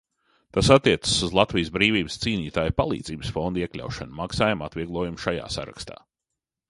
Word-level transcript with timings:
Tas 0.55 0.69
attiecas 0.75 1.11
uz 1.27 1.33
Latvijas 1.39 1.69
brīvības 1.75 2.17
cīnītāju 2.23 2.75
palīdzības 2.81 3.29
fonda 3.37 3.63
iekļaušanu 3.65 4.19
maksājumu 4.23 4.67
atvieglojumu 4.69 5.23
šajā 5.27 5.49
sarakstā. 5.59 6.01